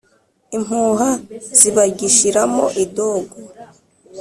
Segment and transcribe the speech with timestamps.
[0.57, 1.09] Impuha
[1.59, 3.35] zibagishiramo idogo.